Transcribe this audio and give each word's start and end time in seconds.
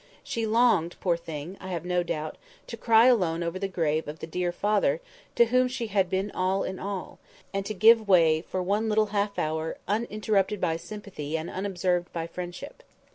She 0.23 0.47
longed, 0.47 0.95
poor 0.99 1.15
thing, 1.15 1.57
I 1.61 1.67
have 1.67 1.85
no 1.85 2.01
doubt, 2.01 2.39
to 2.65 2.75
cry 2.75 3.05
alone 3.05 3.43
over 3.43 3.59
the 3.59 3.67
grave 3.67 4.07
of 4.07 4.17
the 4.17 4.25
dear 4.25 4.51
father 4.51 4.99
to 5.35 5.45
whom 5.45 5.67
she 5.67 5.89
had 5.93 6.09
been 6.09 6.31
all 6.31 6.63
in 6.63 6.79
all, 6.79 7.19
and 7.53 7.63
to 7.67 7.75
give 7.75 8.07
way, 8.07 8.41
for 8.41 8.63
one 8.63 8.89
little 8.89 9.11
half 9.13 9.37
hour, 9.37 9.77
uninterrupted 9.87 10.59
by 10.59 10.77
sympathy 10.77 11.37
and 11.37 11.51
unobserved 11.51 12.11
by 12.13 12.25
friendship. 12.25 12.81